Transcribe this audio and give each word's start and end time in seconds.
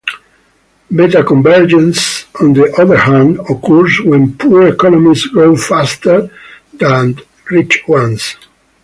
"Beta-convergence" 0.95 2.25
on 2.41 2.53
the 2.53 2.75
other 2.81 2.97
hand, 2.97 3.39
occurs 3.51 4.01
when 4.01 4.35
poor 4.35 4.67
economies 4.69 5.27
grow 5.27 5.55
faster 5.55 6.27
than 6.79 7.19
rich 7.51 7.83
ones. 7.87 8.35